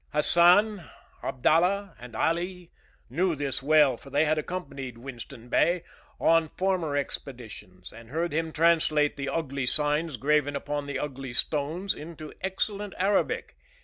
Hassan, 0.13 0.83
Abdallah 1.21 1.95
and 1.99 2.15
Ali 2.15 2.71
knew 3.07 3.35
this 3.35 3.61
well, 3.61 3.97
for 3.97 4.09
they 4.09 4.25
had 4.25 4.39
accompanied 4.39 4.97
Winston 4.97 5.47
Bey 5.47 5.83
on 6.19 6.49
former 6.57 6.97
expeditions, 6.97 7.93
and 7.93 8.09
heard 8.09 8.33
him 8.33 8.51
translate 8.51 9.15
the 9.15 9.29
ugly 9.29 9.67
signs 9.67 10.17
graven 10.17 10.55
upon 10.55 10.87
the 10.87 10.97
ugly 10.97 11.33
stones 11.33 11.93
into 11.93 12.33
excellent 12.41 12.95
Arabic. 12.97 13.55